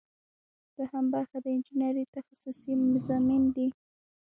دوهم 0.77 1.05
برخه 1.13 1.37
د 1.43 1.47
انجنیری 1.55 2.03
تخصصي 2.15 2.71
مضامین 2.93 3.43
دي. 3.55 3.67